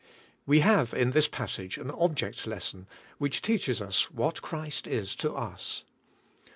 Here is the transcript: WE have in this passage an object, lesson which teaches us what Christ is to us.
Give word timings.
WE 0.47 0.61
have 0.61 0.95
in 0.95 1.11
this 1.11 1.27
passage 1.27 1.77
an 1.77 1.91
object, 1.91 2.47
lesson 2.47 2.87
which 3.19 3.39
teaches 3.39 3.83
us 3.83 4.09
what 4.09 4.41
Christ 4.41 4.87
is 4.87 5.15
to 5.17 5.31
us. 5.35 5.83